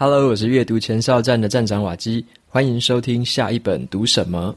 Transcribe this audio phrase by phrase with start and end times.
[0.00, 4.54] Hello，我是阅读前哨站的站长瓦基，欢迎收听下一本读什么。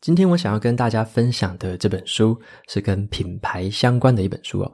[0.00, 2.36] 今天我想要跟大家分享的这本书
[2.66, 4.72] 是跟品牌相关的一本书哦。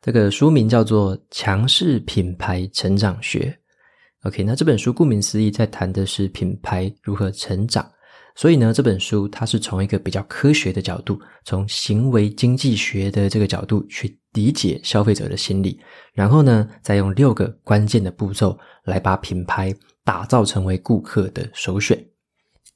[0.00, 3.52] 这个书名叫做《强势品牌成长学》。
[4.28, 7.84] OK，那这本书顾名思义，在谈的是品牌如何成长。
[8.38, 15.80] 所以呢，这本书它是从一个比较科学的角度，从行为经济学的这个角度去理解消费者的心理，
[16.14, 19.74] 然后呢，再用六个关键的步骤来把品牌
[20.04, 21.98] 打造成为顾客的首选。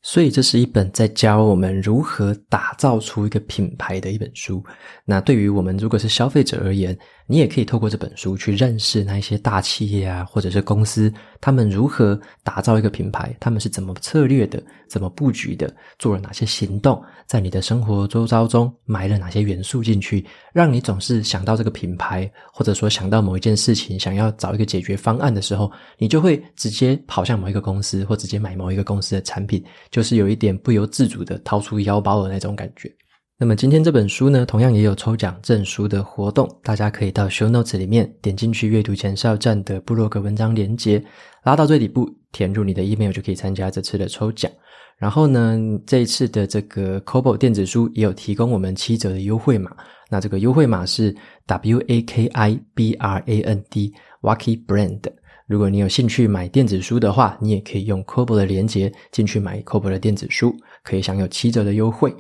[0.04, 4.60] 所以这是一本在教我们如何打造出一个品牌的一本书。
[5.04, 6.98] 那对于我们如果是消费者而言，
[7.32, 11.10] 你也可以透过这本书去认识那一些大企业啊，或者是公司，
[11.40, 20.22] 他们如何打造一个品牌，他们是怎么策略的，怎么布局的，做了哪些行动，在你的生活周遭中埋了哪些元素进去，
[20.52, 29.64] 让你总是想到这个品牌，或者说想到某一件事情，想要找一个解决方案的时候，你就会直接跑向某一个公司，或直接买某一个公司的产品。
[29.90, 32.94] 就是有一点不由自主的掏出腰包的那种感觉。
[33.42, 41.04] 那么今天这本书呢，同样也有抽奖赠书的活动，大家可以到 show notes 里面点进去阅读前哨站的部落格文章连接，
[41.42, 44.48] 拉到最底部，填入你的 email 就可以参加这次的抽奖。
[44.96, 49.72] 然后呢，这一次的这个 Kobo 电子书也有提供我们七折的优惠码，
[50.08, 51.12] 那这个优惠码是
[51.46, 55.00] W A K I B R A N D Waki Brand。
[55.48, 62.14] 如果你有兴趣买电子书的话，你也可以用 Kobo 的连接进去买 Kobo 的电子书，可以享有七折的优惠。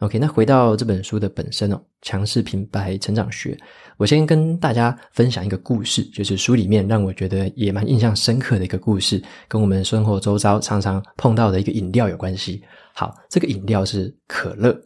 [0.00, 3.56] OK，那回到这本书的本身哦，强势品牌成长学，
[3.96, 12.62] 我先跟大家分享一个故事，就是书里面让我觉得也蛮印象深刻的一个故事，跟我们生活周遭常常碰到的一个饮料有关系。
[12.92, 14.78] 好，这个饮料是可乐。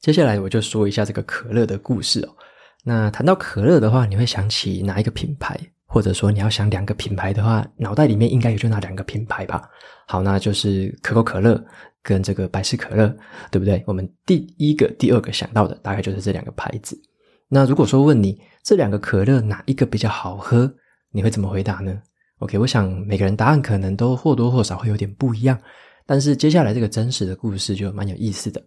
[0.00, 2.34] 接下来我就说一下这个可乐的故事哦。
[2.82, 5.54] 那谈到可乐的话，你会想起哪一个品牌？
[5.84, 9.68] 或者说你要想两个品牌的话，脑袋里面应该也就那两个品牌吧。
[10.06, 11.62] 好，那就是可口可乐
[12.02, 13.14] 跟这个百事可乐，
[13.50, 13.82] 对不对？
[13.86, 17.00] 我们第一个、第二个想到的大概就是这两个牌子。
[17.48, 20.72] 那如果说问你这两个可乐哪一个比较好喝，
[21.10, 22.00] 你会怎么回答呢
[22.38, 25.58] ？OK，我想每个人答案可能都或多或少会有点不一样。
[26.06, 28.62] 但是接下来这个真实的故事就蛮有意思的。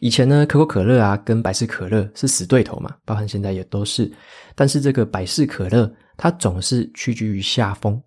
[0.00, 4.10] 以前呢，可口可乐啊跟百事可乐是死对头嘛，包含现在也都是。
[4.54, 8.00] 但是这个百事可乐，它总是屈居于下风。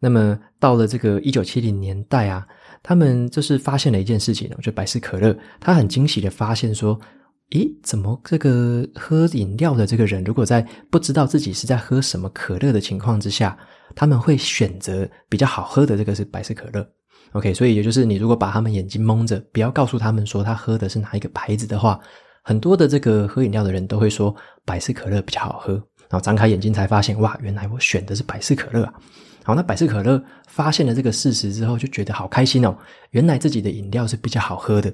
[0.00, 2.46] 那么到了这个一九七零年代啊，
[2.82, 6.98] 他们就是发现了一件事情，就百事可乐，他很惊喜的发现说，
[7.50, 13.56] 咦，怎么这个喝饮料的这个人，如果在不知道自己是在喝什么可乐的情况之下，
[13.94, 16.86] 他们会选择比较好喝的这个是百事可乐。
[17.32, 22.00] OK，所以也就是你如果把他们眼睛蒙着，不要告诉他们说他喝的是哪一个牌子的话，
[22.42, 24.34] 很多的这个喝饮料的人都会说
[24.64, 25.72] 百事可乐比较好喝。
[26.10, 28.94] 然后张开眼睛才发现，哇，原来我选的是百事可乐啊！
[29.48, 32.76] 好，那百事可乐发现了这个事实之后，就觉得好开心哦，
[33.12, 34.92] 原来自己的饮料是比较好喝的，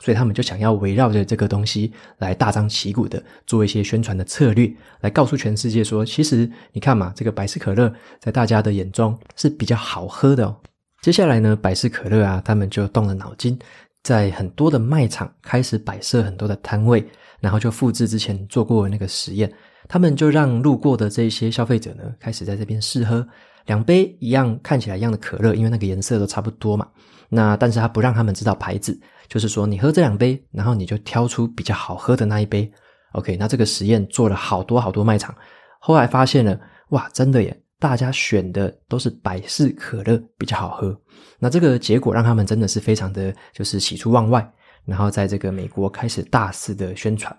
[0.00, 4.70] 所以他们就想要围绕着这个东西来大张旗鼓的做一些宣传的策略，
[5.00, 7.90] 来告诉全世界说，其实你看嘛，这个百事可乐
[8.20, 10.54] 在大家的眼中是比较好喝的哦。
[11.00, 13.58] 接下来呢，百事可乐啊，他们就动了脑筋，
[14.02, 17.02] 在很多的卖场开始摆设很多的摊位，
[17.40, 19.50] 然后就复制之前做过的那个实验。
[19.88, 23.26] 他们就让路过的这些消费者呢，开始在这边试喝
[23.66, 26.88] 两杯一样看起来一样的可乐，因为那个颜色都差不多嘛。
[27.28, 32.70] 那但是他不让他们知道牌子，就是说你喝这两杯，然后你就挑出比较好喝的那一杯。
[33.12, 35.34] OK，那这个实验做了好多好多卖场，
[35.80, 36.58] 后来发现了，
[36.90, 40.96] 哇，真的耶，大家选的都是百事可乐比较好喝。
[41.38, 44.48] 那这个结果让他们真的是非常的就是喜出望外，
[44.84, 47.36] 然后在这个美国开始大肆的宣传。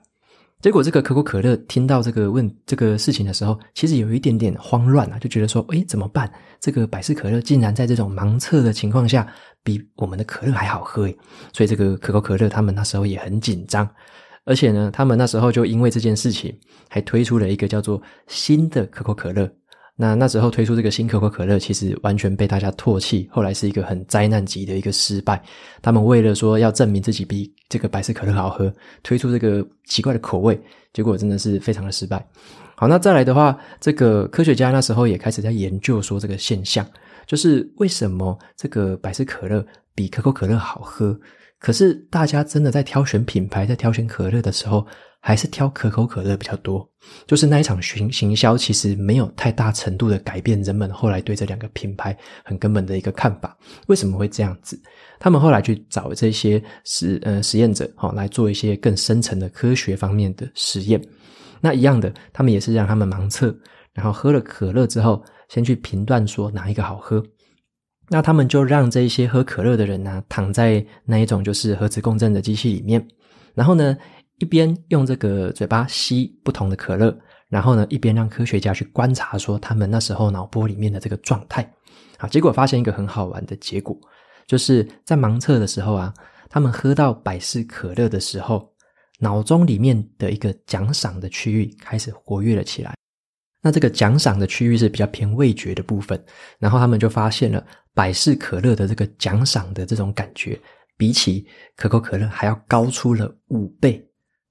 [0.60, 6.30] 结果，这个可口可乐听到这个问这个事情的时候，其实有一点点慌乱啊，就觉得说：“诶，怎么办？
[6.60, 9.32] 这个百事可乐竟然在这种盲测的情况下，
[9.64, 11.16] 比我们的可乐还好喝诶！”
[11.54, 13.88] 所以，这个可口可乐他们那时候也很紧张，
[14.46, 16.58] 而且呢，他们那时候就因为这件事情，
[16.90, 19.48] 还推出了一个叫做新的可口可乐。
[20.00, 25.42] 那那时候推出这个新可口可乐，其实完全被大家唾弃，后来是一个很灾难级的一个失败。
[25.82, 28.72] 他们为了说要证明自己比这个百事可乐好喝，
[29.02, 30.62] 推出这个奇怪的口味，
[30.94, 32.24] 结果真的是非常的失败。
[32.76, 36.86] 好，那再来的话，这个科学家那时候也开始在研究说这个现象，
[37.26, 39.66] 就是为什么这个百事可乐
[39.96, 41.20] 比可口可乐好喝，
[41.60, 44.86] 可是大家真的在挑选品牌，在挑选可乐的时候，
[45.20, 46.88] 还是挑可口可乐比较多。
[47.26, 53.58] 就是那一场行行销，其实没有太大程度的改变人们后来对这两个品牌很根本的一个看法。
[53.88, 54.80] 为什么会这样子？
[55.20, 61.02] 他们后来去找这些实呃实验者，好、哦、来做一些更深层的科学方面的实验。
[61.60, 63.56] 那一样的，他们也是让他们盲测，
[63.94, 67.24] 然后喝了可乐之后，先去评断说哪一个好喝。
[68.10, 73.06] 那他们就让这些喝可乐的人呢、躺在那一种就是核磁共振的机器里面，
[73.54, 73.98] 然后呢，
[74.38, 77.18] 一边用这个嘴巴吸不同的可乐，
[77.50, 81.64] 然后呢，一边让科学家去观察说他们那时候脑波里面的这个状态。
[82.18, 83.96] 啊，结果发现一个很好玩的结果，
[84.48, 86.14] 就是在盲测的时候啊，
[86.50, 88.68] 他们喝到百事可乐的时候，
[89.20, 92.96] 脑中里面的一个奖赏的区域开始活跃了起来。
[93.62, 96.24] 那这个奖赏的区域是比较偏味觉的部分，
[96.60, 97.64] 然后他们就发现了
[97.94, 100.60] 百事可乐的这个奖赏的这种感觉，
[100.96, 101.46] 比起
[101.76, 104.07] 可口可乐还要高出了五倍，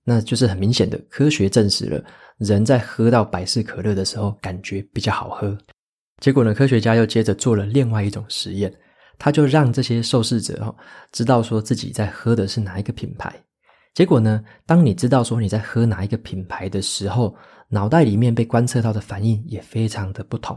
[0.08, 2.00] 那就是很明显的科学证实了
[2.38, 5.58] 人在喝到百事可乐的时候感觉比较好喝。
[6.22, 8.72] 结果呢，科学家又接着做了另外一种实验，
[9.18, 10.72] 他就让这些受试者哦
[11.10, 13.34] 知道说自己在喝的是哪一个品牌。
[13.94, 17.34] 结果呢，当你知道说你在喝哪一个品牌的时候，
[17.68, 20.56] 脑袋里面被观测到的反应也非常的不同，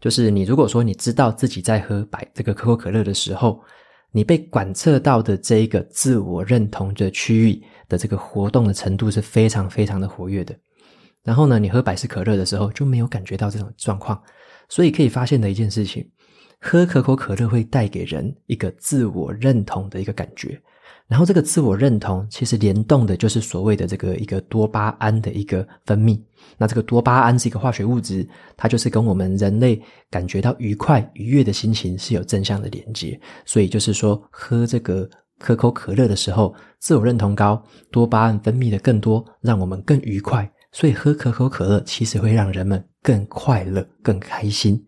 [0.00, 3.62] 就是你如果说你知道自己在喝百这个可口可乐的时候，
[4.12, 10.54] 你被观测到的这一个自我认同的区域的这个活动的程度是非常非常的活跃的。
[11.22, 14.20] 然后呢，你喝百事可乐的时候就没有感觉到这种状况。
[14.68, 16.08] 所以可以发现的一件事情，
[16.60, 20.60] 喝可口可乐会带给人一个自我认同的一个感觉。
[21.06, 26.20] 然后这个自我认同其实联动的就是所谓的这个一个多巴胺的一个分泌。
[26.56, 28.26] 那这个多巴胺是一个化学物质，
[28.56, 33.18] 它就是跟我们人类感觉到愉快、愉悦的心情是有正向的连接。
[33.44, 35.08] 所以就是说，喝这个
[35.38, 37.60] 可口可乐的时候，自我认同高，
[37.90, 40.50] 多巴胺分泌的更多，让我们更愉快。
[40.72, 44.80] 所以喝可口可乐其实会让人们更快乐、更开心。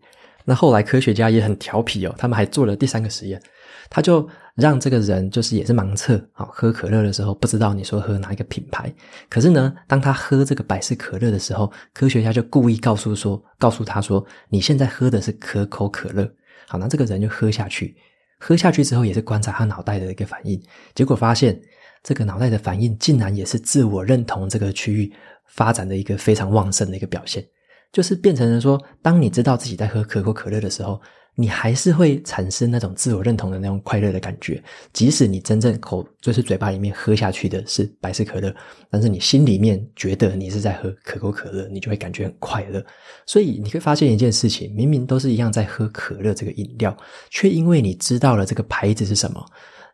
[0.45, 3.41] 那后来科学家也很调皮哦，他们还做了第三个实验。
[3.89, 8.93] 他就让这个人就是也是盲测，好，喝可乐的时候不知道你说喝哪一个品牌，
[9.27, 16.31] 可是呢，当他喝这个百事可乐的时候，科学家就故意告诉说，告诉他说，你现在喝的是可口可乐，
[16.67, 17.95] 好，那这个人就喝下去，
[18.39, 20.61] 喝下去之后也是观察他脑袋的一个反应，
[20.93, 21.59] 结果发现
[22.03, 25.11] 这个脑袋的反应竟然也是自我认同这个区域
[25.47, 27.43] 发展的一个非常旺盛的一个表现，
[27.91, 31.01] 就是变成了说，当你知道自己在喝可口可乐的时候。
[31.35, 38.53] 你还是会产生那种自我认同的那种快乐的感觉，即使你真正口就是嘴巴里面喝下去的是百事可乐，
[38.89, 42.85] 但是你心里面觉得你是在喝可口可乐，你就会感觉很快乐。
[43.25, 46.95] 所以你会发现一件事情，明明都是一样在喝可乐这个饮料，
[47.31, 49.43] 却因为你知道了这个牌子是什么，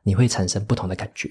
[0.03, 1.29] 你会产生不同的感觉。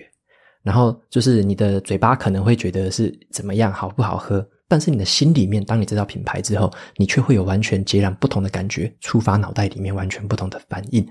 [0.62, 4.46] 然后就是你的嘴巴可能会觉得是怎么样，好不好喝？
[4.68, 11.06] 但是你的心里面，当你知道品牌之后，你却会有完全截然不同的感觉，触发脑袋里面完全不同的反应。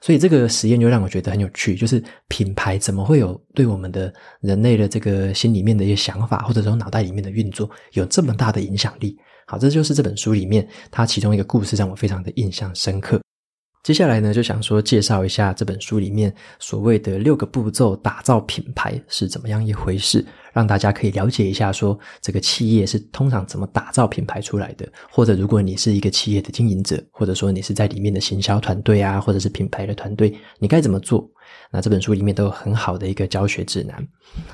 [0.00, 9.18] 所以这个实验就让我觉得很有趣，就是品牌怎么会有对我们的人类的这个心里面的一些想法，或者说脑袋里面的运作有这么大的影响力？
[9.46, 13.20] 好，这就是这本书里面它其中一个故事让我非常的印象深刻。
[13.82, 20.22] 接下来呢，就想说介绍一下这本书里面所谓的六个步骤打造品牌是怎么样一回事，
[20.52, 31.26] 让大家可以了解一下说这个企业是通常怎么打造品牌出来的，或者如果你是一个企业的经营者，或者说你是在里面的行销团队啊，或者是品牌的团队，你该怎么做？
[31.72, 33.96] 那这本书里面都有很好的一个教学指南。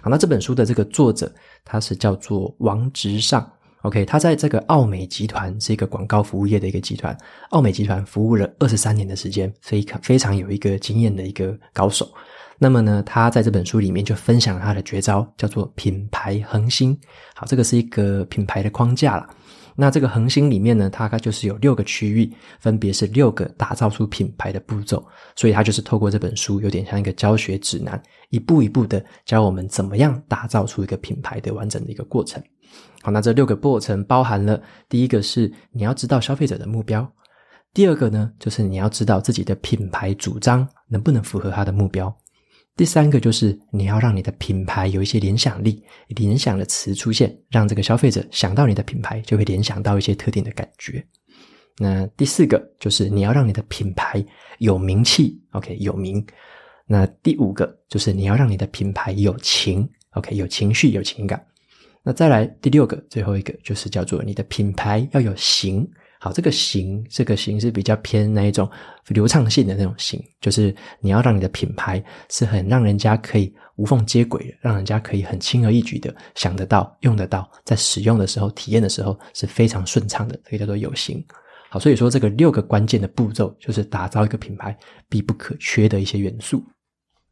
[0.01, 1.31] 好，那这本书的这个作者
[1.65, 3.51] 他是叫做王直上。
[3.87, 7.17] OK，他在这个奥美集团是一个广告服务业的一个集团，
[7.51, 12.13] 奥美集团服务了二十三年的时间，非常非常有一个经验的一个高手。
[12.59, 16.99] 那么呢，他在这本书里面就分享了他的绝招，叫做品牌恒星。
[17.37, 19.31] 好，这个是一个品牌的框架啦。
[19.77, 22.29] 那这个恒星里面呢，大概就是有六个区域，
[22.59, 25.07] 分别是六个打造出品牌的步骤。
[25.37, 32.43] 所以它就是透过这本书，有点像一个教学指南，一步一步的教我们怎么样打造出一个品牌的完整的一个过程。
[33.03, 37.09] 好，那这六个过程包含了第一个是你要知道消费者的目标，
[37.73, 42.13] 第二个呢就是你要知道自己的品牌主张能不能符合他的目标，
[42.77, 51.05] 第三个就是你要让你的品牌有一些联想力，联想的词出现，让这个消费者想到你的品牌就会联想到一些特定的感觉。
[51.79, 54.25] 那第四个就是你要让你的品牌
[54.59, 56.27] 有名气，OK，有名。
[56.87, 61.47] 那第五个就是你要让你的品牌有情，OK，有情绪，有情感。
[62.07, 65.85] 那再来第六个，最后一个就是叫做你的品牌要有型
[66.21, 68.71] 好，这个型，这个型是比较偏那一种
[69.09, 81.21] 流畅性的那种型，就是你要让你的品牌是很让人家可以无缝接轨的，让人家可以很轻而易举的想得到、用得到，在使用的时候、体验的时候是非常顺畅的，这个叫做有型。
[81.71, 86.65] 好，所以说这个六个关键的步骤，就是打造一个品牌必不可缺的一些元素。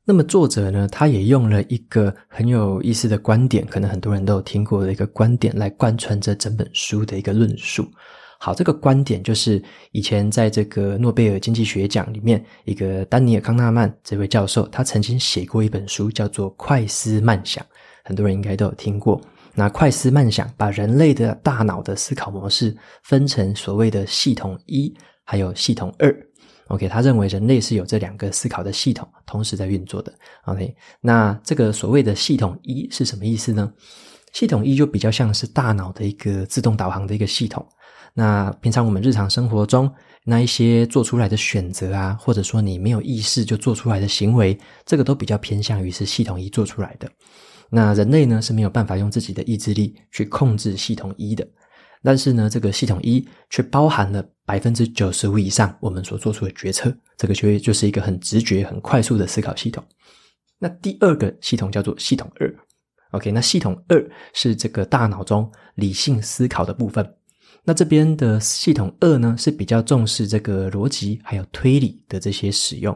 [0.06, 7.88] 那么作者呢，他也用了一个很有意思的观点，可能很多人都有听过的一个观点，来贯穿这整本书的一个论述。
[8.38, 17.64] 好，这个观点就是以前在这个诺贝尔经济学奖里面，一个丹尼尔康纳曼这位教授，他曾经写过一本书，叫做《快思慢想》，
[18.04, 19.18] 很多人应该都有听过。
[19.54, 24.94] 那快思慢想把人类的大脑的思考模式分成所谓的系统一，
[25.24, 26.14] 还有系统二。
[26.68, 30.12] OK，他认为人类是有这两个思考的系统同时在运作的。
[30.46, 33.72] OK，那这个所谓的系统一是什么意思呢？
[34.32, 37.64] 系统一就比较像是大脑的一个自动导航的一个系统。
[38.14, 39.92] 那平常我们日常生活中
[40.24, 47.10] 那一些做出来的选择啊，或者说你没有意识就做出来的行为，这个都比较偏向于是系统一做出来的。
[47.70, 51.46] 那人类呢，是没有办法用自己的意志力去控制系统一的，
[52.04, 59.82] 但是呢，这个系统一却包含了百分之九十五以上我们所做出的决策，这个就就是一个很直觉、很快速的思考系统。
[60.58, 62.54] 那第二个系统叫做系统二
[63.12, 67.14] ，OK，那系统二是这个大脑中理性思考的部分。
[67.64, 72.94] 那这边的系统二呢，是比较重视这个逻辑还有推理的这些使用，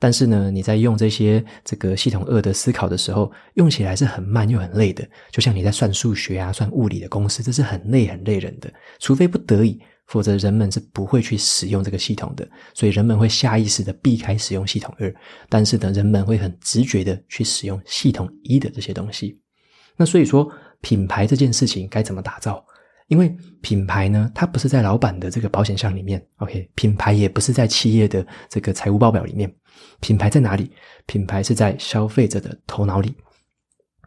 [0.00, 15.14] 但是呢，你在用这些这个系统二的思考的时候，用起来是很慢又很累的，就像你在算数学啊、算物理的公式，这是很累很累人的，除非不得已，否则人们是不会去使用这个系统的，所以人们会下意识的避开使用系统二，
[15.50, 19.38] 但是呢，人们会很直觉的去使用系统一的这些东西。
[19.96, 22.64] 那所以说，品牌这件事情该怎么打造？
[23.10, 23.28] 因为
[23.60, 29.52] 品牌呢，它不是在老板的这个保险箱里面，OK，品牌也不是在企业的这个财务报表里面，
[29.98, 30.70] 品牌在哪里？
[31.06, 33.12] 品牌是在消费者的头脑里。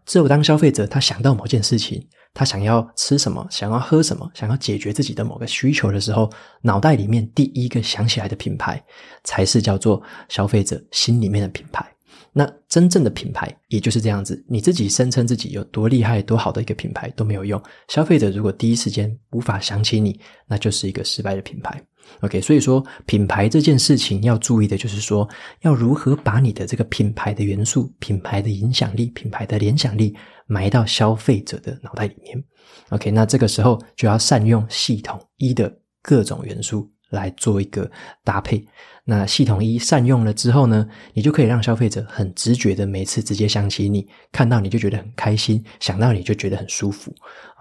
[0.06, 6.32] 只有当消费者他想到某件事情，他想要吃什么，想要喝什么，想要解决自己的某个需求的时候，
[6.62, 8.82] 脑袋里面第一个想起来的品牌，
[9.26, 11.93] 才是叫做消费者心里面的品牌。
[12.36, 17.62] 那真正的品牌也就是这样子，你自己声称自己有多厉害、多好的一个品牌都没有用。
[17.90, 21.80] 消费者如果第一时间无法想起你，那就是一个失败的品牌。
[22.22, 25.30] OK，所以说品牌这件事情要注意的就是说，
[25.62, 30.14] 要如何把你的这个品牌的元素、品牌的影响力、品牌的联想力
[30.48, 32.44] 埋到消费者的脑袋里面。
[32.90, 35.72] OK，那这个时候就要善用系统一的
[36.02, 36.92] 各种元素。
[37.14, 37.90] 来做一个
[38.24, 38.66] 搭配，
[39.06, 47.14] 那系统一善用了之后呢，你就可以让消费者很直觉的每次直接想起你，看到你就觉得很开心，想到你就觉得很舒服。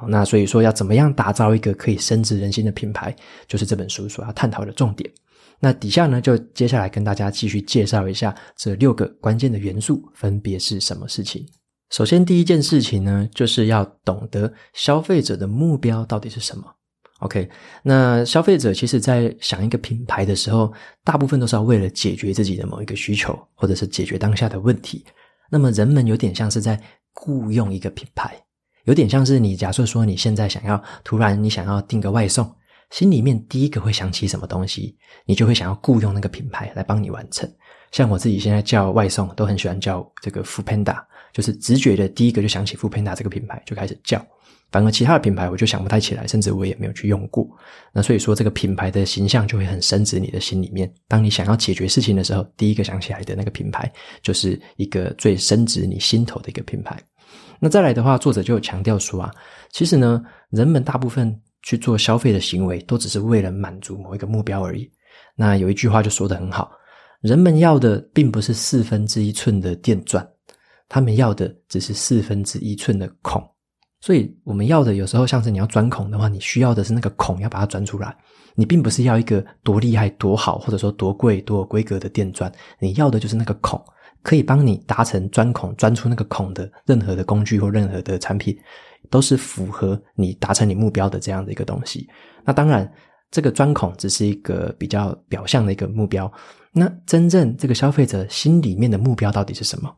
[0.09, 3.15] 那所以说要怎么样打造一个可以深植人心的品牌，
[3.47, 5.09] 就是这本书所要探讨的重点。
[5.61, 11.47] 那底下呢，就接下来跟大家继续介绍一下这六个关键的元素分别是什么事情。
[11.91, 16.65] 首先第一件事情呢，就是要懂得消费者的目标到底是什么。
[17.23, 17.49] OK，
[17.85, 20.73] 那消费者其实在想一个品牌的时候，
[21.05, 25.05] 大部分都是要为了解决自己的某一个需求，或者是解决当下的问题。
[25.49, 26.81] 那么人们有点像是在
[27.13, 28.35] 雇佣一个品牌，
[28.87, 32.53] 有点像是你假设说你现在想要突然你想要订个外送，
[32.91, 37.49] 心里面第一个会想起什么东西，你就会想要雇佣那个品牌来帮你完成。
[37.93, 40.97] 像我自己现在叫外送，都很喜欢叫这个 f o o Panda，
[41.33, 44.21] 就是直觉的第一个就想起 f o o Panda 这个品牌，就开始叫。
[44.73, 47.47] 反而其他的品牌我就想不太起来，甚至我也没有去用过。
[47.93, 50.93] 那所以说，这个品牌的形象就会很深植你的心里面。
[51.07, 56.99] 当你想要解决事情的时候，第一个想起来的那个品牌，就是一个最深植你心头的一个品牌。
[57.61, 59.31] 那再来的话，作者就有强调说啊，
[59.71, 64.91] 其实呢，人们大部分去做消费的行为，都只是为了满足某一个目标而已。
[65.37, 66.73] 那有一句话就说得很好，
[67.21, 70.27] 人们要的并不是四分之一寸的电钻，
[70.89, 73.47] 他们要的只是四分之一寸的孔。
[74.03, 78.15] 所以我们要的有时候像是你要钻孔的话，你需要的是那个孔要把它钻出来。
[78.55, 82.53] 你并不是要一个多厉害、多好，或者说多贵、多有规格的电钻。
[82.79, 83.83] 你要的就是那个孔，
[84.23, 88.55] 可以帮你达成钻孔、钻出那个孔的任何的工具或任何的产品，
[89.09, 92.07] 都是符合你达成你目标的这样的一个东西。
[92.45, 92.93] 那当然，
[93.31, 96.31] 这个钻孔只是一个比较表象的一个目标。
[96.73, 99.91] 那真正这个消费者心里面的目标到底是什么？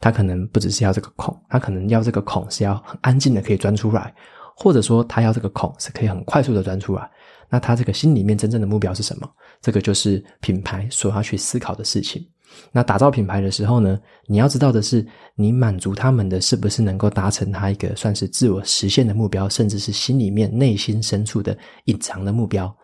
[0.00, 4.14] 他可能不只是要这个孔，他可能要这个孔是要很安静的可以钻出来，
[4.56, 7.10] 或者说他要这个孔是可以很快速的钻出来。
[7.50, 9.28] 那他这个心里面真正的目标是什么？
[9.62, 12.26] 这个就是品牌所要去思考的事情。
[12.72, 22.74] 那打造品牌的时候呢，你要知道的是，你满足他们的是不是能够达成他一个算是自我实现的目标，甚至是心里面内心深处的隐藏的目标。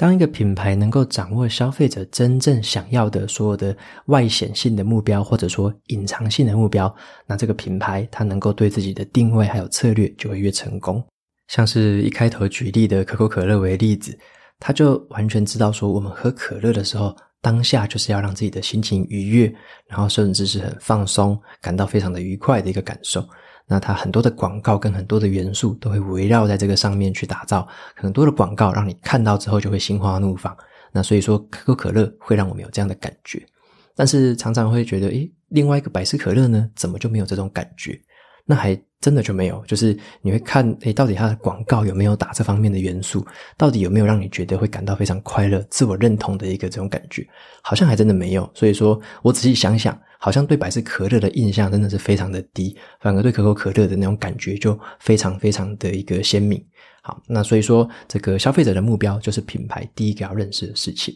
[0.00, 3.76] 当一个品牌能够掌握消费者真正想要的所有的
[4.06, 6.90] 外显性的目标，或者说隐藏性的目标，
[7.26, 11.04] 那这个品牌它能够对自己的定位还有策略就会越成功。
[11.48, 14.18] 像是一开头举例的可口可乐为例子，
[14.58, 19.54] 他就完全知道说，我们喝可乐的时候，当下就是要让自己的心情愉悦，
[19.86, 23.22] 然后甚至是很放松，感到非常的愉快的一个感受。
[23.70, 30.54] 那它很多的广告跟很多的元素都会围绕在这个上面去打造，很多的广告让你看到之后就会心花怒放。
[30.90, 33.46] 那所以说可口可乐会让我们有这样的感觉，
[33.94, 37.96] 但是常常会觉得，诶，另外一个百事可乐呢，怎么就没有这种感觉？
[38.44, 43.26] 那还真的就没有，就是你会看，诶，到底它的广告有没有打这方面的元素？
[43.56, 47.26] 到底有没有让你觉得会感到非常快乐、自我认同的一个这种感觉？
[47.62, 48.50] 好像还真的没有。
[48.54, 49.98] 所以说我仔细想想。
[50.22, 56.62] 好像对百事可乐的印象真的是非常的低，反而对可口可乐的那种感觉就非常非常的一个鲜明。
[57.00, 61.14] 好，那所以说这个消费者的目标就是品牌第一个要认识的事情。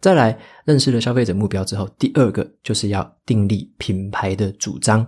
[0.00, 0.34] 再来
[0.64, 5.06] 认识了消费者目标之后，第二个就是要订立品牌的主张。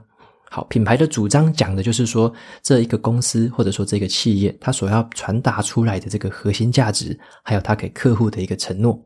[0.52, 2.32] 好，品牌的主张讲的就是说
[2.62, 9.02] 这一个公司或者说这个企业它所要传达出来的这个核心价值，还有它给客户的一个承诺。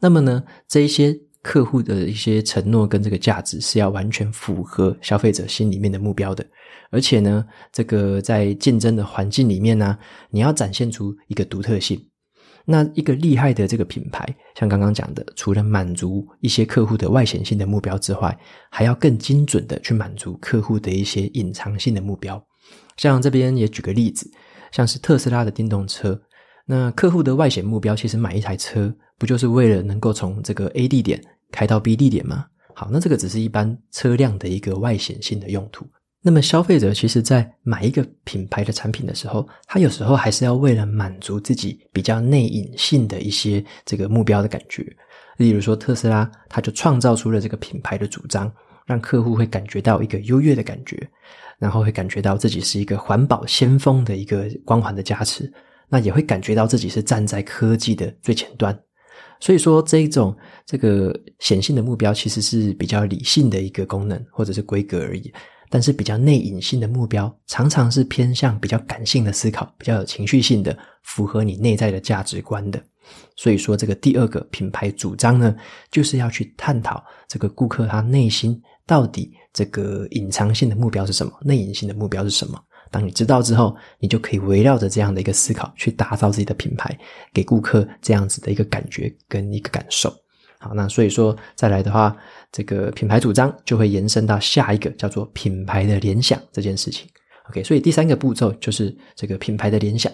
[0.00, 1.16] 那么呢，这一些。
[1.42, 6.44] 客户的一些承诺跟这个价值是要完全符合消费者心里面的目标的，
[6.90, 9.96] 而且呢，这个在竞争的环境里面呢，
[10.30, 12.04] 你要展现出一个独特性。
[12.68, 14.26] 那一个厉害的这个品牌，
[14.58, 18.36] 像刚刚讲的，除了满足一些客户的外显性的目标之外，
[18.70, 22.44] 还要更精准的去满足客户的一些隐藏性的目标。
[22.96, 24.28] 像这边也举个例子，
[24.72, 26.20] 像是特斯拉的电动车，
[26.66, 32.46] 那客户的外显目标其实买一台车，不就是为了能够从这个 A 地点开到 B 地点吗？
[32.74, 35.86] 好，那这个只是一般车辆的一个外显性的用途。
[36.26, 44.84] 那么消费者其实在买一个品牌的产品的时候，他有时候还是要为了满足自己比较内隐性的一些这个目标的感觉。
[45.36, 48.52] 例如说特斯拉，他就创造出了这个品牌的主张，
[48.86, 51.08] 让客户会感觉到一个优越的感觉，
[51.60, 55.48] 然后会感觉到自己是一个环保先锋的一个光环的加持，
[55.88, 58.76] 那也会感觉到自己是站在科技的最前端。
[59.38, 65.32] 所以说，这一种这个显性的目标其实是比较理性的一个功能或者是规格而已，
[65.68, 72.82] 但是比较内隐性的目标常常是偏向比较感性的思考，比较有情绪性的，符合你内在的价值观的。
[73.36, 75.54] 所以说，这个第二个品牌主张呢，
[75.90, 82.60] 就是要去探讨这个顾客他内心到底这个隐藏性的目标是什么，内隐性的目标是什么。
[82.90, 86.96] 当你知道之后，你就可以围绕着这样的一个思考去打造自己的品牌，
[87.32, 90.12] 给顾客这样子的一个感觉跟一个感受。
[90.58, 92.16] 好，那所以说再来的话，
[92.50, 97.08] 这个品牌主张就会延伸到下一个叫做品牌的联想这件事情。
[97.50, 100.12] OK，所以第三个步骤就是这个品牌的联想。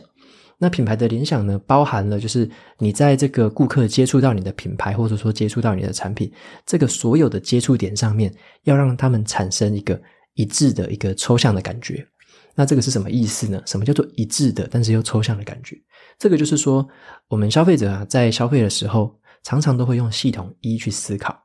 [0.59, 6.31] 那品牌的联想呢，包含了就是你在这个顾客接触到你的品牌，或者说接触到你的产品，
[6.65, 8.33] 这个所有的接触点上面，
[8.65, 10.01] 要让他们产生一个
[10.35, 12.07] 一致的一个抽象的感觉。
[12.55, 13.61] 那这个是什么意思呢？
[13.65, 15.77] 什么叫做一致的，但是又抽象的感觉？
[16.19, 16.87] 这个就是说，
[17.29, 21.39] 我们消费者啊，在消费的时候，常常都会用系统一去思考。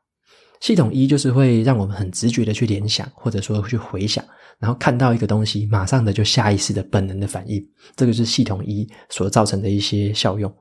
[0.60, 4.26] 系统一就是会让我们很直觉的去联想，或者说去回想，
[4.58, 7.64] 然后看到一个东西，马上的就下意识的本能的反应。
[7.96, 10.52] 这个是系统一所造成的一些效用。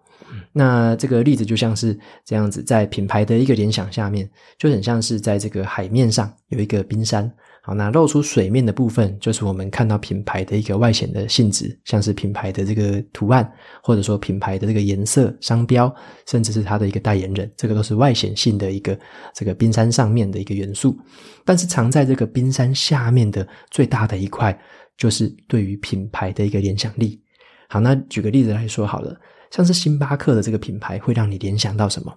[0.52, 7.32] 那这个例子就像是这样子，在品牌的一个联想下面，就很像是在这个海面上有一个冰山。
[7.66, 13.52] 好，那露出水面的部分，就是我们看到品牌的一个外显的性质，像是品牌的这个图案，
[13.82, 15.92] 或者说品牌的这个颜色、商标，
[16.28, 18.96] 甚至是它的一个代言人，这个都是外显性的一个
[19.34, 20.96] 这个冰山上面的一个元素。
[21.44, 24.56] 但是藏在这个冰山下面的最大的一块，
[24.96, 27.20] 就是对于品牌的一个联想力。
[27.68, 29.12] 好，那举个例子来说好了，
[29.50, 32.16] 像是星巴克的这个品牌，会让你联想到什么？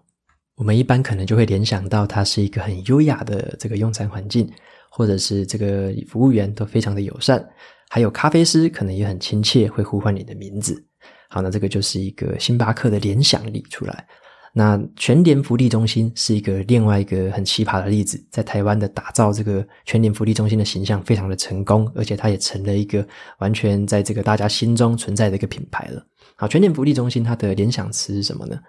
[0.57, 4.47] 我们一般可能就会联想到它是一个很优雅的这个用餐环境。
[4.89, 7.47] 或者是这个服务员都非常的友善，
[7.89, 10.83] 还有咖啡师可能也很亲切，会呼唤你的名字。
[11.29, 14.05] 好，那这个就是一个星巴克的联想力出来。
[14.51, 26.03] 那全联福利中心是一个另外一个很奇葩的例子，在台湾的打造这个全联福利中心的形象非常的成功，而且它也成了一个完全在这个大家心中存在的一个品牌了。
[26.35, 28.59] 好，全联福利中心它的联想词是什么呢？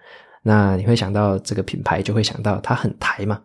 [0.43, 3.41] 那你会想到这个品牌，就会想到它很台嘛。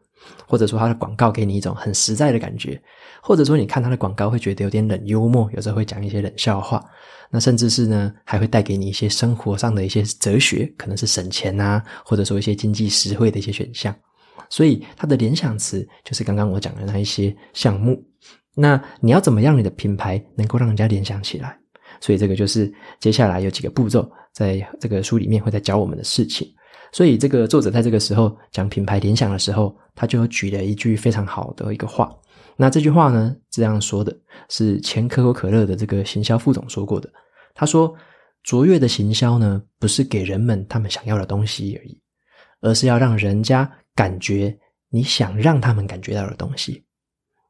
[0.47, 2.81] 或者说他的广告给你一种很实在的感觉，
[3.21, 6.83] 或者说你看他的广告会觉得有点冷幽默，有时候会讲一些冷笑话，
[7.29, 13.95] 那甚至是呢还会带给你一些生活上的一些哲学，可能是省钱啊，或者说一些经济实惠的一些选项。
[14.49, 18.03] 所以它的联想词就是刚刚我讲的那一些项目。
[18.53, 21.57] 那你要怎么样你的品牌能够让人家联想起来？
[21.99, 26.47] 所以这个就是接下来有几个步骤，在这个书里面会再教我们的事情。
[26.95, 32.09] 所以这个作者在这个时候讲品牌联想的时候，他就举了一句非常好的一个话。
[32.55, 37.11] 那这句话呢，这样说的是前可口可乐的这个行销副总说过的。
[37.53, 37.93] 他说
[38.43, 41.99] ：“卓越的行销呢，不是给人们他们想要的东西而已，
[42.61, 46.81] 而是要让人家感觉你想让他们感觉到的东西。”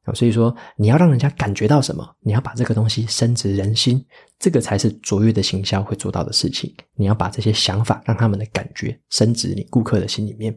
[0.06, 2.08] 啊所以说，你要让人家感觉到什么？
[2.20, 4.02] 你要把这个东西深植人心，
[4.38, 6.72] 这个才是卓越的行销会做到的事情。
[6.94, 10.56] 你要把这些想法，让他们的感觉深植你顾客的心里面。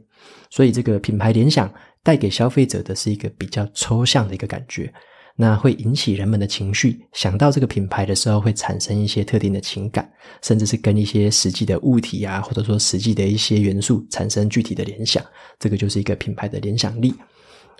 [0.49, 1.69] 所以，这个品牌联想
[2.03, 4.93] 带给消费者的是一个比较抽象的一个感觉，
[5.35, 6.99] 那会引起人们的情绪。
[7.13, 10.07] 想到这个品牌的时候，会产生一些特定的情感，
[10.43, 15.23] 甚至是跟一些实际的物体啊，或者说实际的一些元素产生具体的联想。
[15.57, 17.15] 这个就是一个品牌的联想力。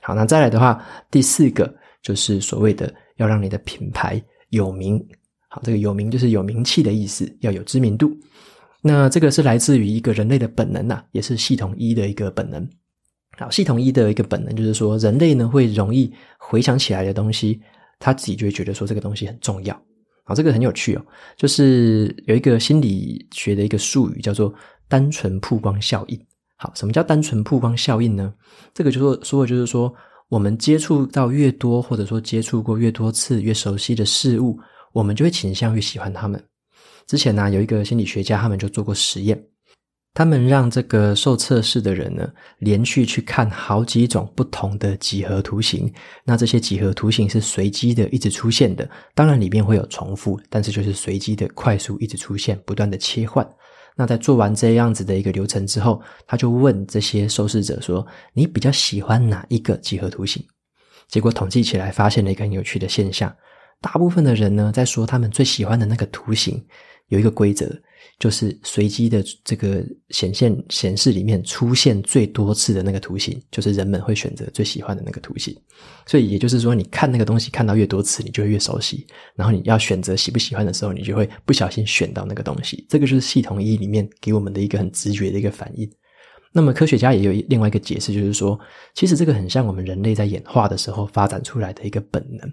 [0.01, 5.03] 好，那再来的话，第四个就是所谓的要让你的品牌有名。
[5.49, 8.15] 好，这个有名就是有名气的意思，要有知名度。
[8.81, 12.67] 那这个是来自于一个人类的本能呐，也是系统一的一个本能。
[13.37, 17.59] 好，系统一的一个本能就是说，人类呢会容易回想起来的东西，
[17.99, 19.73] 他自己就会觉得说这个东西很重要。
[20.23, 24.53] 好，这个很有趣哦，就是有一个心理学的一个术语叫做
[24.87, 26.28] 单纯曝光效应。
[26.61, 28.33] 好，什么叫单纯曝光效应呢？
[28.73, 29.93] 这个就说说的就是说，
[30.27, 34.59] 我们接触到越多，或者说接触过越多次、越熟悉的事物，
[34.91, 36.43] 我们就会倾向于喜欢他们。
[37.07, 39.41] 之前呢，有一个心理学家，他们就做过实验，
[40.13, 45.89] 他们让这个受测试的人呢，连续去看好几种不同的几何图形，
[46.25, 53.49] 那这些几何图形是随机的，一直出现的，当然里面会有重复，但是就是随机的、快速一直出现、不断的切换。
[53.99, 60.41] 那在做完这样子的一个流程之后，他就问这些受试者说：“你比较喜欢哪一个几何图形？”
[61.09, 63.35] 结果统计起来，发现了一个很有趣的现象：
[63.81, 66.65] 大部分的人呢，在说他们最喜欢的那个图形。
[67.09, 67.69] 有一个规则，
[68.17, 75.55] 就是随机的这个显现显示里面出现最多次的那个图形，就是人们会选择最喜欢的那个图形。
[76.05, 79.05] 所以也就是说，你看那个东西看到越多次，你就会越熟悉。
[79.35, 82.85] 然后你要选择喜不喜欢的时候，你就会不小心选到那个东西。
[82.89, 85.89] 这个就是系统一里面给我们的一个很直觉的一个反应。
[86.51, 88.59] 那么科学家也有另外一个解释，就是说，
[88.95, 92.51] 其实这个很像我们人类在演化的时候发展出来的一个本能。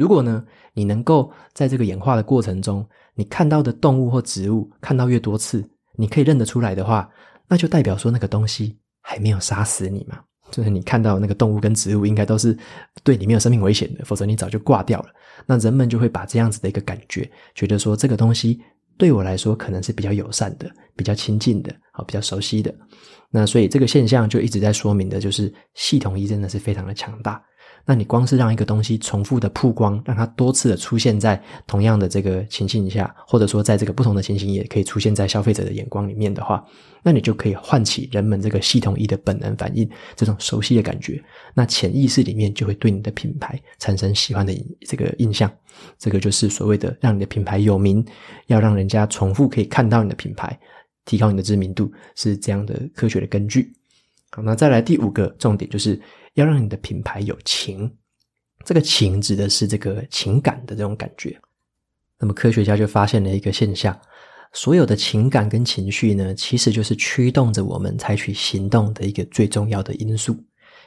[0.00, 2.82] 如果呢，你能够在这个演化的过程中，
[3.14, 5.62] 你看到的动物或植物看到越多次，
[5.94, 7.06] 你可以认得出来的话，
[7.46, 10.18] 那就代表说那个东西还没有杀死你嘛。
[10.50, 12.56] 就是你看到那个动物跟植物，应该都是
[13.04, 15.10] 对你没有生命危险的，否则你早就挂掉了。
[15.44, 18.58] 那人们就会把这样子的一个感觉，觉得说这个东西
[18.96, 22.74] 对我来说可能是比较友善的、比较亲近的、好比较熟悉的。
[23.30, 27.40] 那所以这个现象就一直在说明的，就是系统一真的是非常的强大。
[27.84, 36.64] 那你光是让一个东西重复的曝光，让它多次的出现在同样的这个情形下，或者说在这个不同的情形也可以出现在消费者的眼光里面的话，
[37.02, 41.20] 那你就可以唤起人们这个系统一的本能反应，这种熟悉的感觉。
[41.54, 44.54] 那潜意识里面就会对你的品牌产生喜欢的
[44.86, 45.50] 这个印象。
[45.98, 48.04] 这个就是所谓的让你的品牌有名，
[48.46, 50.56] 要让人家重复可以看到你的品牌，
[51.04, 53.72] 提高你的知名度，是这样的科学的根据。
[54.30, 56.00] 好，那再来第五个重点就是。
[56.34, 57.90] 要让你的品牌有情，
[58.64, 61.38] 这个情指的是这个情感的这种感觉。
[62.18, 63.98] 那么科学家就发现了一个现象：
[64.52, 70.36] 所有的情感跟情绪呢，其实就是驱动着我们采取行动的一个最重要的因素。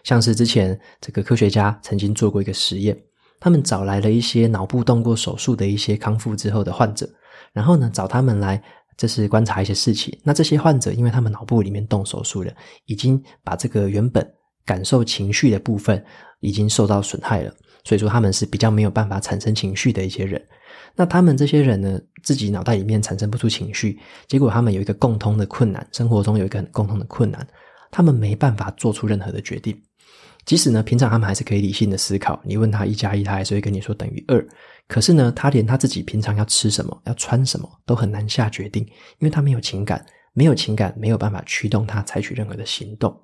[0.03, 2.97] 像是之前这个科学家曾经做过一个实验，
[3.39, 7.09] 他们找来了一些脑部动过手术的一些康复之后的患者，
[7.51, 8.61] 然后呢，找他们来，
[8.97, 10.17] 这是观察一些事情。
[10.23, 12.53] 那这些患者，因为他们脑部里面动手术了，
[12.85, 14.29] 已经把这个原本
[14.65, 16.03] 感受情绪的部分
[16.39, 20.41] 已经受到损害了，所以说他们是比较没有办法产生情绪的一些人。
[20.95, 27.47] 那他们这些人呢，自己脑袋里面产生不出情绪，结果他们有一个共通的困难，生活中有一个很共通的困难，
[27.91, 29.75] 他们没办法做出任何的决定。
[30.45, 34.45] 即使呢，平常他们还是可以理性的思考，你问他一加一，他还是会跟你说等于二。
[34.87, 38.83] 可是呢，他连他自己平常要吃什么、要穿什么都很难下决定，
[39.19, 43.17] 因为他没有情感，没有情感，没有办法驱动他采取任何的行动。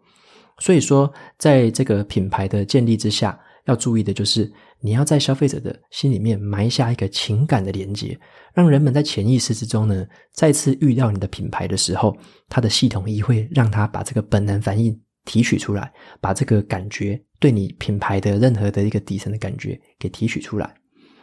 [0.60, 8.20] 所以说，在这个品牌的建立之下，要注意的就是，你要在消费者的心里面埋下一个情感的连接，
[8.54, 12.16] 让人们在潜意识之中呢，再次遇到你的品牌的时候，
[12.48, 20.74] 它的系统一会让他把这个本能反应提取出来，把这个感觉对你品牌的任何的一个底层的感觉给提取出来。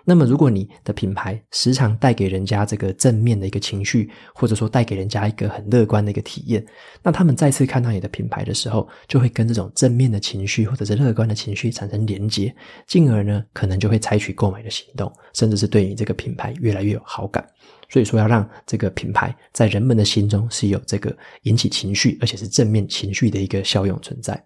[0.09, 6.65] 那么，如果你的品牌时常带给人家这个正面的一个情绪，或者说带给人家一个很乐观的一个体验，
[7.03, 12.55] 那他们再次看到你的品牌的时候，就会跟这种正面的情绪或者是乐观的情绪产生连结，
[12.87, 17.45] 进而呢，可能就会采取购买的行动，甚至是对你这个品牌越来越有好感。
[17.89, 24.41] 所以说，要让这个品牌在人们的心中是有这个引起情绪，而且是正面情绪的一个效用存在。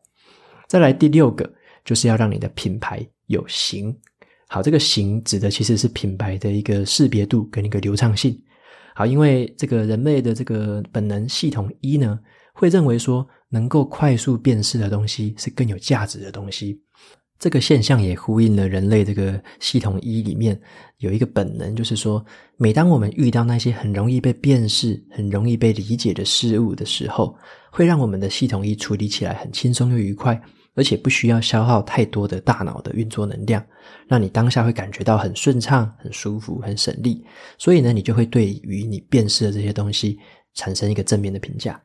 [0.66, 1.50] 再来第六个，
[1.84, 3.94] 就是要让你的品牌有形。
[4.52, 8.36] 好，这个形指的其实是品牌的一个识别度跟一个流畅性。
[8.96, 12.18] 好，因为这个人类的这个本能系统一呢，
[12.52, 16.82] 会认为说能够快速辨识的东西是更有价值的东西。
[17.38, 20.60] 这个现象也呼应了人类这个系统一里面
[20.98, 22.22] 有一个本能，就是说，
[22.56, 27.34] 每当我们遇到那些很容易被辨识、很容易被理解的事物的时候，
[27.70, 30.42] 会让我们的系统一处理起来很轻松又愉快。
[30.74, 33.64] 而且不需要消耗太多的大脑的运作能量，
[34.08, 37.24] 让你当下会感觉到很顺畅、很舒服、很省力。
[37.58, 40.18] 所以呢，你就会对于你辨识的这些东西
[40.54, 41.80] 产生一个正面的评价。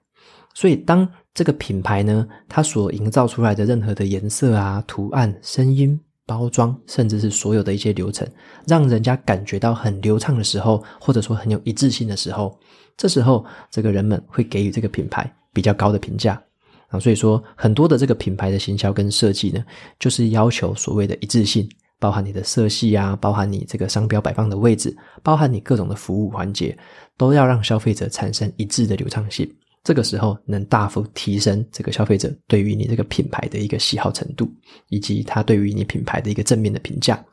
[0.54, 8.26] 所以，当这个品牌呢，它所营造出来的任何的颜色啊、图案、声音、包装，甚至是所有的一些流程，
[8.66, 12.58] 让人家感觉到很流畅的时候，或者说很有一致性的时候，
[12.96, 16.42] 这时候这个人们会给予这个品牌比较高的评价。
[16.90, 19.64] 啊，所以说很多的这个品牌的行销跟设计呢，
[20.00, 21.68] 就是要求所谓的一致性，
[22.00, 26.78] 包含你的色系啊，包含你这个商标摆放的位置，包含你各种的服务环节，
[27.18, 29.50] 都要让消费者产生一致的流畅性。
[29.84, 34.48] 这个时候能大幅提升这个消费者对于你这个品牌的一个喜好程度，
[34.90, 37.24] 以及他对于你品牌的一个正面的评价。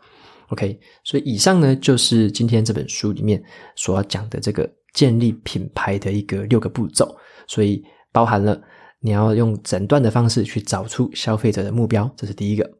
[0.49, 3.43] OK，所以以上呢就是今天这本书里面
[3.77, 7.15] 所要讲的这个建立品牌的一个六个步骤，
[7.47, 8.59] 所以包含了。
[9.03, 12.79] 你要用诊断的方式去找出消费者的目标，这是第一个。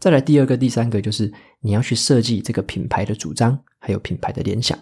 [0.00, 4.78] 再来第二个、第三个，就是你要去设计这个品牌的主张，还有品牌的联想。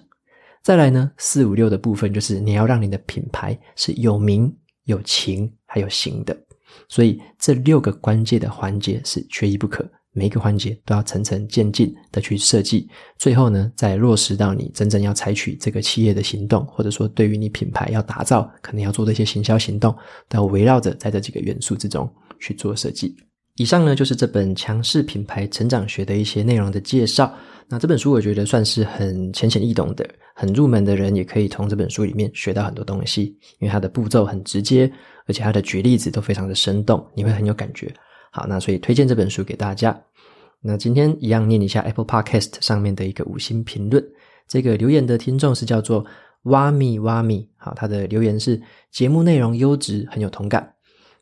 [0.63, 6.37] 再来呢，四五六的部分就是你要让你的品牌是有名、有情，还有形的。
[6.89, 9.89] 所以这六个关键的环节是缺一不可。
[10.17, 19.95] 每一个环节都要层层渐进的去设计，最后呢，再落实到你真正要采取这个企业的行动，或者说对于你品牌要打造，可能要做的一些行销行动，
[20.27, 23.15] 都要围绕着在这几个元素之中去做设计。
[23.57, 27.31] 以上呢，就是这本强势品牌成长学的一些内容的介绍。
[27.69, 34.91] 那这本书我觉得算是很浅显易懂的，很入门的人也可以从这本书里面学到很多东西，因为它的步骤很直接，
[35.27, 37.93] 而且它的举例子都非常的生动，你会很有感觉。
[38.37, 39.99] 好，那所以推荐这本书给大家。
[40.61, 44.05] 那今天一样念一下 Apple Podcast 上面的一个五星评论。
[44.47, 46.05] 这个留言的听众是叫做
[46.43, 48.61] 哇米哇米，好，他的留言是
[48.93, 50.71] 节目内容优质，很有同感。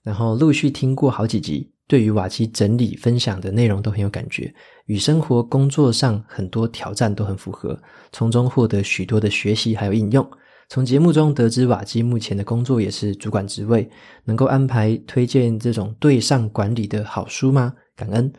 [0.02, 4.52] 然后陆续听过好几集，对于瓦基整理分享的内容都很有感觉，
[4.86, 10.28] 与生活工作上很多挑战都很符合，从中获得许多的学习还有应用。
[10.68, 13.88] 从节目中得知，瓦基目前的工作也是主管职位，
[14.24, 17.74] 能够安排推荐这种对上管理的好书吗？
[17.94, 18.32] 感恩。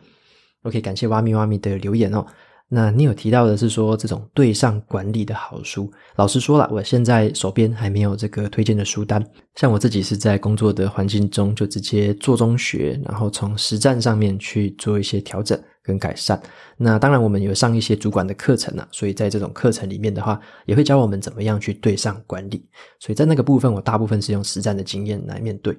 [0.62, 2.26] OK，感谢哇咪哇咪的留言哦。
[2.68, 9.24] 那你有提到的是说这种对上管理的好书，老实说了，我现在手边还没有这个推荐的书单。
[9.54, 16.42] 像我自己是在工作的环境中就直接做中学，然后从实战上面去做一些调整跟改善。
[16.76, 22.66] 那当然我们有上一些主管的课程啊，所以在这种课程里面的话，也会教我们怎么样去对上管理。
[22.98, 25.76] 所以在那个部分，我大部分是用实战的经验来面对。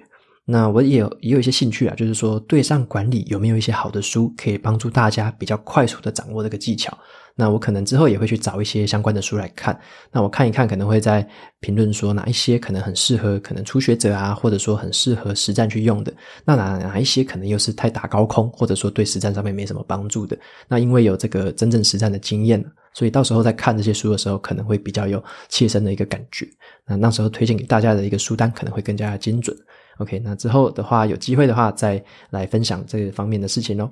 [0.49, 6.97] 那我也有也有一些兴趣啊，就是说对上管理有没有一些好的书可以帮助大家比较快速的掌握这个技巧？
[7.35, 9.77] 那我可能之后也会去找一些相关的书来看。
[10.09, 11.27] 那我看一看，可能会在
[11.59, 16.13] 评论说哪一些可能很适合可能初学者啊，或者说很适合实战去用的。
[16.45, 20.35] 那哪哪一些可能又是太打高空，或者说对实战上面没什么帮助的？
[20.69, 26.47] 那因为有这个真正实战的经验，所以到时候在看这些书的时候，可能会比较有切身的一个感觉。
[26.87, 29.55] 那那时候推荐给大家的一个书单可能会更加精准。
[29.97, 33.91] OK，那之后的话，有机会的话再来分享这方面的事情哦。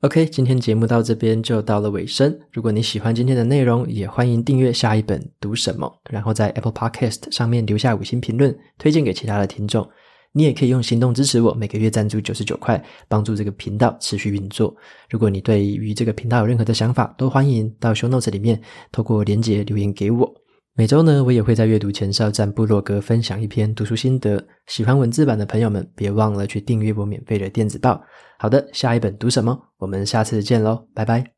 [0.00, 2.38] OK，今天节目到这边就到了尾声。
[2.52, 9.88] 如果你喜欢今天的内容，也欢迎订阅下一本读什么，然后在 Apple Podcast 上面留下五星评论，推荐给其他的听众。
[10.32, 14.74] 你也可以用行动支持我，每个月赞助九十九块，帮助这个频道持续运作。
[15.08, 20.34] 如果你对于这个频道有任何的想法，都欢迎到 Show Notes 里面透过连结留言给我。
[20.76, 24.44] 每周呢，我也会在阅读前哨站部落格分享一篇读书心得。
[24.66, 28.02] 喜欢文字版的朋友们，别忘了去订阅我免费的电子报。
[28.40, 29.56] 好的，下一本读什么？
[29.78, 31.34] 我们下次见喽，拜拜。